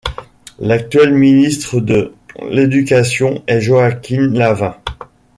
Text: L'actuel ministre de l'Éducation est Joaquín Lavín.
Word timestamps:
L'actuel 0.57 1.13
ministre 1.13 1.79
de 1.79 2.15
l'Éducation 2.49 3.43
est 3.45 3.61
Joaquín 3.61 4.33
Lavín. 4.35 4.71